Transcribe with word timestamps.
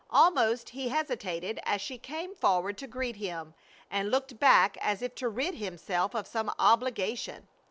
Almost 0.09 0.69
he 0.69 0.89
hesitated 0.89 1.59
as 1.63 1.79
she 1.79 1.99
came 1.99 2.33
forward 2.33 2.75
to 2.79 2.87
greet 2.87 3.17
him, 3.17 3.53
and 3.87 4.09
looked 4.09 4.39
back 4.39 4.75
as 4.81 5.03
if 5.03 5.13
to 5.13 5.29
rid 5.29 5.53
himself 5.53 6.15
of 6.15 6.25
some 6.25 6.51
obligation. 6.57 7.47